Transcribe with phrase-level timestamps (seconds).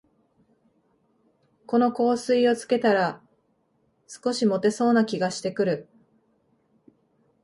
[1.67, 3.21] この香水をつけたら、
[4.07, 5.89] 少しもてそうな気がしてくる